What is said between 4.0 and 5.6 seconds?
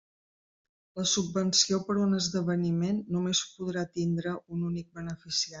tindre un únic beneficiari.